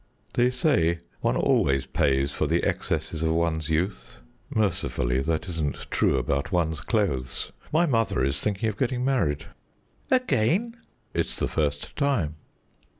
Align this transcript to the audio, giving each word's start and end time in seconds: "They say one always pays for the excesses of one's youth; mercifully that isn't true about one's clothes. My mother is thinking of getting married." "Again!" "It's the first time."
"They 0.33 0.49
say 0.49 0.97
one 1.21 1.35
always 1.37 1.85
pays 1.85 2.31
for 2.31 2.47
the 2.47 2.63
excesses 2.63 3.21
of 3.21 3.33
one's 3.33 3.69
youth; 3.69 4.15
mercifully 4.49 5.21
that 5.21 5.47
isn't 5.47 5.91
true 5.91 6.17
about 6.17 6.51
one's 6.51 6.81
clothes. 6.81 7.51
My 7.71 7.85
mother 7.85 8.25
is 8.25 8.39
thinking 8.41 8.67
of 8.69 8.77
getting 8.77 9.05
married." 9.05 9.45
"Again!" 10.09 10.75
"It's 11.13 11.35
the 11.35 11.47
first 11.47 11.95
time." 11.95 12.37